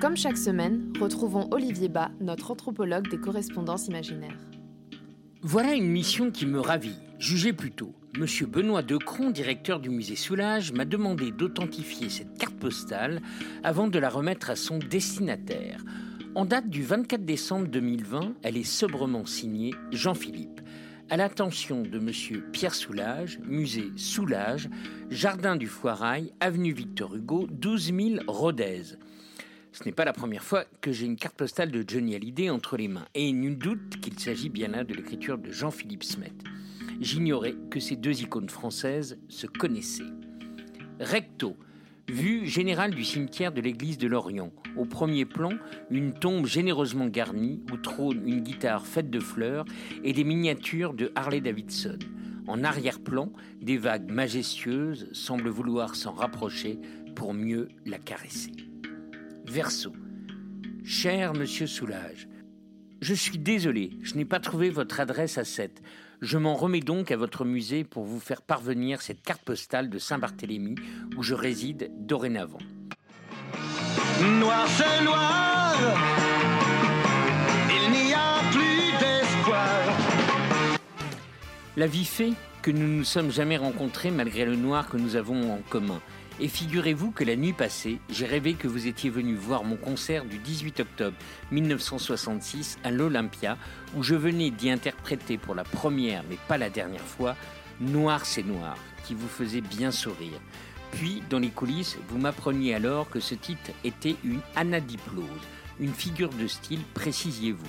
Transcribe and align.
Comme 0.00 0.16
chaque 0.16 0.38
semaine, 0.38 0.94
retrouvons 0.98 1.46
Olivier 1.50 1.90
Bas, 1.90 2.10
notre 2.20 2.52
anthropologue 2.52 3.10
des 3.10 3.18
correspondances 3.18 3.86
imaginaires. 3.86 4.38
Voilà 5.42 5.74
une 5.74 5.90
mission 5.90 6.30
qui 6.30 6.46
me 6.46 6.58
ravit. 6.58 6.96
Jugez 7.18 7.52
plutôt. 7.52 7.92
Monsieur 8.18 8.46
Benoît 8.46 8.80
Decron, 8.80 9.28
directeur 9.28 9.78
du 9.78 9.90
musée 9.90 10.16
Soulage, 10.16 10.72
m'a 10.72 10.86
demandé 10.86 11.32
d'authentifier 11.32 12.08
cette 12.08 12.38
carte 12.38 12.54
postale 12.54 13.20
avant 13.62 13.88
de 13.88 13.98
la 13.98 14.08
remettre 14.08 14.48
à 14.48 14.56
son 14.56 14.78
destinataire. 14.78 15.84
En 16.34 16.46
date 16.46 16.70
du 16.70 16.82
24 16.82 17.26
décembre 17.26 17.68
2020, 17.68 18.36
elle 18.42 18.56
est 18.56 18.64
sobrement 18.64 19.26
signée 19.26 19.74
Jean-Philippe. 19.92 20.62
À 21.10 21.18
l'attention 21.18 21.82
de 21.82 21.98
Monsieur 21.98 22.46
Pierre 22.52 22.74
Soulage, 22.74 23.38
musée 23.44 23.92
Soulage, 23.96 24.70
Jardin 25.10 25.56
du 25.56 25.66
Foirail, 25.66 26.32
avenue 26.40 26.72
Victor 26.72 27.14
Hugo, 27.16 27.46
12 27.50 27.92
000 27.94 27.98
Rodez. 28.28 28.96
Ce 29.72 29.84
n'est 29.84 29.92
pas 29.92 30.04
la 30.04 30.12
première 30.12 30.42
fois 30.42 30.64
que 30.80 30.90
j'ai 30.90 31.06
une 31.06 31.16
carte 31.16 31.36
postale 31.36 31.70
de 31.70 31.84
Johnny 31.86 32.16
Hallyday 32.16 32.50
entre 32.50 32.76
les 32.76 32.88
mains, 32.88 33.06
et 33.14 33.30
nul 33.32 33.56
doute 33.56 34.00
qu'il 34.00 34.18
s'agit 34.18 34.48
bien 34.48 34.68
là 34.68 34.82
de 34.82 34.92
l'écriture 34.92 35.38
de 35.38 35.50
Jean-Philippe 35.50 36.02
Smet. 36.02 36.32
J'ignorais 37.00 37.54
que 37.70 37.78
ces 37.78 37.96
deux 37.96 38.20
icônes 38.20 38.48
françaises 38.48 39.18
se 39.28 39.46
connaissaient. 39.46 40.02
Recto, 40.98 41.56
vue 42.08 42.46
générale 42.46 42.94
du 42.94 43.04
cimetière 43.04 43.52
de 43.52 43.60
l'église 43.60 43.96
de 43.96 44.08
Lorient. 44.08 44.52
Au 44.76 44.84
premier 44.84 45.24
plan, 45.24 45.52
une 45.88 46.14
tombe 46.14 46.46
généreusement 46.46 47.06
garnie 47.06 47.62
où 47.72 47.76
trône 47.76 48.26
une 48.26 48.40
guitare 48.40 48.86
faite 48.86 49.08
de 49.08 49.20
fleurs 49.20 49.64
et 50.02 50.12
des 50.12 50.24
miniatures 50.24 50.94
de 50.94 51.12
Harley 51.14 51.40
Davidson. 51.40 51.98
En 52.48 52.64
arrière-plan, 52.64 53.32
des 53.62 53.76
vagues 53.76 54.10
majestueuses 54.10 55.08
semblent 55.12 55.48
vouloir 55.48 55.94
s'en 55.94 56.12
rapprocher 56.12 56.80
pour 57.14 57.32
mieux 57.34 57.68
la 57.86 57.98
caresser. 57.98 58.69
Verso. 59.50 59.92
Cher 60.84 61.34
monsieur 61.34 61.66
Soulage, 61.66 62.28
je 63.00 63.14
suis 63.14 63.36
désolé, 63.36 63.90
je 64.00 64.14
n'ai 64.14 64.24
pas 64.24 64.38
trouvé 64.38 64.70
votre 64.70 65.00
adresse 65.00 65.38
à 65.38 65.44
7. 65.44 65.82
Je 66.20 66.38
m'en 66.38 66.54
remets 66.54 66.78
donc 66.78 67.10
à 67.10 67.16
votre 67.16 67.44
musée 67.44 67.82
pour 67.82 68.04
vous 68.04 68.20
faire 68.20 68.42
parvenir 68.42 69.02
cette 69.02 69.22
carte 69.22 69.42
postale 69.42 69.90
de 69.90 69.98
Saint-Barthélemy 69.98 70.76
où 71.16 71.24
je 71.24 71.34
réside 71.34 71.90
dorénavant. 71.98 72.60
Noir, 74.38 74.68
c'est 74.68 75.04
noir. 75.04 75.76
Il 77.70 77.90
n'y 77.90 78.14
a 78.14 78.40
plus 78.52 78.92
d'espoir. 79.00 80.78
La 81.76 81.88
vie 81.88 82.04
fait 82.04 82.34
que 82.62 82.70
nous 82.70 82.86
ne 82.86 82.98
nous 82.98 83.04
sommes 83.04 83.30
jamais 83.30 83.56
rencontrés 83.56 84.10
malgré 84.10 84.44
le 84.44 84.56
noir 84.56 84.88
que 84.88 84.96
nous 84.96 85.16
avons 85.16 85.52
en 85.52 85.60
commun. 85.68 86.00
Et 86.40 86.48
figurez-vous 86.48 87.10
que 87.10 87.24
la 87.24 87.36
nuit 87.36 87.52
passée, 87.52 88.00
j'ai 88.08 88.26
rêvé 88.26 88.54
que 88.54 88.68
vous 88.68 88.86
étiez 88.86 89.10
venu 89.10 89.34
voir 89.34 89.64
mon 89.64 89.76
concert 89.76 90.24
du 90.24 90.38
18 90.38 90.80
octobre 90.80 91.16
1966 91.50 92.78
à 92.82 92.90
l'Olympia, 92.90 93.58
où 93.94 94.02
je 94.02 94.14
venais 94.14 94.50
d'y 94.50 94.70
interpréter 94.70 95.36
pour 95.36 95.54
la 95.54 95.64
première, 95.64 96.24
mais 96.30 96.38
pas 96.48 96.56
la 96.56 96.70
dernière 96.70 97.00
fois, 97.00 97.36
Noir 97.80 98.26
c'est 98.26 98.42
noir, 98.42 98.76
qui 99.04 99.14
vous 99.14 99.26
faisait 99.26 99.62
bien 99.62 99.90
sourire. 99.90 100.38
Puis, 100.92 101.22
dans 101.30 101.38
les 101.38 101.48
coulisses, 101.48 101.96
vous 102.08 102.18
m'appreniez 102.18 102.74
alors 102.74 103.08
que 103.08 103.20
ce 103.20 103.34
titre 103.34 103.70
était 103.84 104.16
une 104.22 104.40
anadiplose, 104.54 105.24
une 105.78 105.94
figure 105.94 106.28
de 106.28 106.46
style, 106.46 106.82
précisiez-vous. 106.92 107.64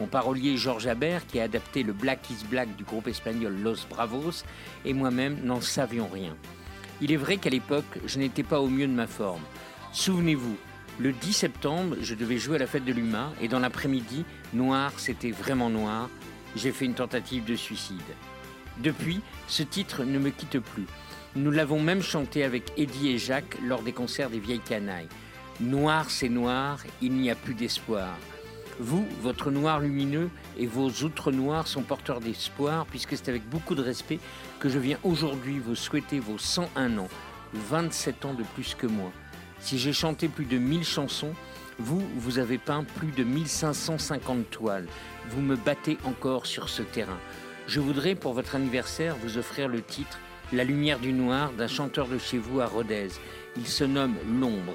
Mon 0.00 0.06
parolier 0.06 0.56
Georges 0.56 0.86
Habert, 0.86 1.26
qui 1.26 1.40
a 1.40 1.44
adapté 1.44 1.82
le 1.82 1.92
Black 1.92 2.30
is 2.30 2.44
Black 2.48 2.76
du 2.76 2.84
groupe 2.84 3.08
espagnol 3.08 3.56
Los 3.60 3.86
Bravos, 3.90 4.44
et 4.84 4.94
moi-même 4.94 5.40
n'en 5.44 5.60
savions 5.60 6.08
rien. 6.08 6.36
Il 7.00 7.12
est 7.12 7.16
vrai 7.16 7.36
qu'à 7.36 7.50
l'époque, 7.50 7.98
je 8.06 8.18
n'étais 8.18 8.42
pas 8.42 8.60
au 8.60 8.68
mieux 8.68 8.86
de 8.86 8.92
ma 8.92 9.06
forme. 9.06 9.42
Souvenez-vous, 9.92 10.56
le 10.98 11.12
10 11.12 11.32
septembre, 11.32 11.96
je 12.00 12.14
devais 12.14 12.38
jouer 12.38 12.56
à 12.56 12.58
la 12.58 12.66
fête 12.66 12.84
de 12.84 12.92
l'UMA 12.92 13.32
et 13.40 13.48
dans 13.48 13.60
l'après-midi, 13.60 14.24
noir, 14.52 14.92
c'était 14.96 15.30
vraiment 15.30 15.70
noir, 15.70 16.08
j'ai 16.56 16.72
fait 16.72 16.84
une 16.84 16.94
tentative 16.94 17.44
de 17.44 17.54
suicide. 17.54 18.00
Depuis, 18.78 19.20
ce 19.46 19.62
titre 19.62 20.04
ne 20.04 20.18
me 20.18 20.30
quitte 20.30 20.60
plus. 20.60 20.86
Nous 21.36 21.50
l'avons 21.50 21.80
même 21.80 22.02
chanté 22.02 22.42
avec 22.44 22.72
Eddie 22.76 23.10
et 23.10 23.18
Jacques 23.18 23.58
lors 23.64 23.82
des 23.82 23.92
concerts 23.92 24.30
des 24.30 24.40
Vieilles 24.40 24.60
Canailles. 24.60 25.08
Noir, 25.60 26.10
c'est 26.10 26.28
noir, 26.28 26.78
il 27.02 27.12
n'y 27.12 27.30
a 27.30 27.34
plus 27.34 27.54
d'espoir. 27.54 28.16
Vous, 28.80 29.06
votre 29.22 29.50
noir 29.50 29.80
lumineux 29.80 30.30
et 30.56 30.66
vos 30.66 30.88
outres 31.02 31.32
noirs 31.32 31.66
sont 31.66 31.82
porteurs 31.82 32.20
d'espoir, 32.20 32.86
puisque 32.86 33.16
c'est 33.16 33.28
avec 33.28 33.48
beaucoup 33.48 33.74
de 33.74 33.82
respect 33.82 34.20
que 34.60 34.68
je 34.68 34.78
viens 34.78 34.98
aujourd'hui 35.02 35.58
vous 35.58 35.74
souhaiter 35.74 36.20
vos 36.20 36.38
101 36.38 36.98
ans, 36.98 37.08
27 37.54 38.24
ans 38.24 38.34
de 38.34 38.44
plus 38.54 38.76
que 38.76 38.86
moi. 38.86 39.10
Si 39.58 39.78
j'ai 39.78 39.92
chanté 39.92 40.28
plus 40.28 40.44
de 40.44 40.58
1000 40.58 40.84
chansons, 40.84 41.34
vous, 41.80 42.06
vous 42.16 42.38
avez 42.38 42.58
peint 42.58 42.84
plus 42.84 43.10
de 43.10 43.24
1550 43.24 44.48
toiles. 44.50 44.86
Vous 45.28 45.40
me 45.40 45.56
battez 45.56 45.98
encore 46.04 46.46
sur 46.46 46.68
ce 46.68 46.82
terrain. 46.82 47.18
Je 47.66 47.80
voudrais, 47.80 48.14
pour 48.14 48.32
votre 48.32 48.54
anniversaire, 48.54 49.16
vous 49.16 49.38
offrir 49.38 49.66
le 49.66 49.82
titre 49.82 50.18
La 50.52 50.62
lumière 50.62 51.00
du 51.00 51.12
noir 51.12 51.52
d'un 51.52 51.66
chanteur 51.66 52.06
de 52.06 52.18
chez 52.18 52.38
vous 52.38 52.60
à 52.60 52.66
Rodez. 52.66 53.08
Il 53.56 53.66
se 53.66 53.84
nomme 53.84 54.14
L'ombre. 54.40 54.74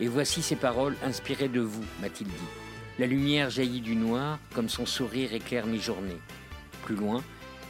Et 0.00 0.08
voici 0.08 0.40
ces 0.40 0.56
paroles 0.56 0.96
inspirées 1.04 1.48
de 1.48 1.60
vous, 1.60 1.84
m'a-t-il 2.00 2.26
dit. 2.26 2.61
La 2.98 3.06
lumière 3.06 3.50
jaillit 3.50 3.80
du 3.80 3.96
noir, 3.96 4.38
comme 4.54 4.68
son 4.68 4.86
sourire 4.86 5.32
éclaire 5.32 5.66
mes 5.66 5.78
journées. 5.78 6.20
Plus 6.84 6.94
loin, 6.96 7.22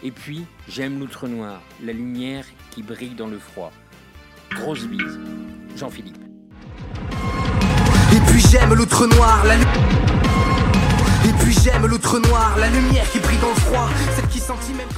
et 0.02 0.10
puis 0.10 0.44
j'aime 0.68 0.98
l'outre 0.98 1.28
noir, 1.28 1.60
la 1.82 1.92
lumière 1.92 2.44
qui 2.70 2.82
brille 2.82 3.14
dans 3.14 3.28
le 3.28 3.38
froid. 3.38 3.72
Grosse 4.50 4.84
bise. 4.86 5.18
Jean-Philippe. 5.76 6.18
Et 8.14 8.20
puis 8.30 8.40
j'aime 8.50 8.74
l'outre 8.74 9.06
noir, 9.06 9.44
la 9.46 9.56
lu- 9.56 9.64
Et 11.28 11.32
puis 11.44 11.56
j'aime 11.62 11.86
l'outre 11.86 12.18
noir, 12.18 12.56
la 12.58 12.68
lumière 12.68 13.08
qui 13.10 13.20
brille 13.20 13.38
dans 13.38 13.48
le 13.48 13.54
froid, 13.54 13.88
celle 14.16 14.28
qui 14.28 14.38
sentit 14.40 14.72
même 14.74 14.88